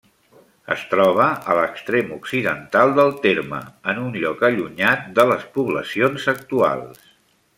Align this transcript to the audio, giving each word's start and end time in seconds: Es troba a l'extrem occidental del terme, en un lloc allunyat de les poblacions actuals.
Es 0.75 0.85
troba 0.93 1.25
a 1.51 1.57
l'extrem 1.59 2.07
occidental 2.15 2.95
del 3.01 3.13
terme, 3.27 3.59
en 3.93 4.01
un 4.07 4.17
lloc 4.23 4.41
allunyat 4.51 5.07
de 5.21 5.29
les 5.33 5.47
poblacions 5.59 6.27
actuals. 6.37 7.07